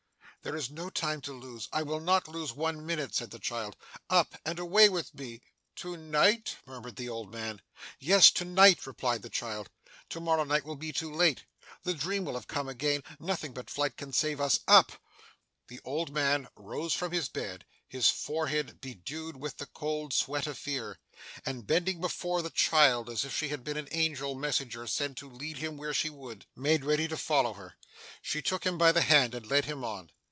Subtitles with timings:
[0.43, 3.77] 'There is no time to lose; I will not lose one minute,' said the child.
[4.09, 4.33] 'Up!
[4.43, 5.43] and away with me!'
[5.75, 7.61] 'To night?' murmured the old man.
[7.99, 9.69] 'Yes, to night,' replied the child.
[10.09, 11.43] 'To morrow night will be too late.
[11.83, 13.03] The dream will have come again.
[13.19, 14.61] Nothing but flight can save us.
[14.67, 14.91] Up!'
[15.67, 20.57] The old man rose from his bed: his forehead bedewed with the cold sweat of
[20.57, 20.97] fear:
[21.45, 25.29] and, bending before the child as if she had been an angel messenger sent to
[25.29, 27.75] lead him where she would, made ready to follow her.
[28.23, 30.09] She took him by the hand and led him on.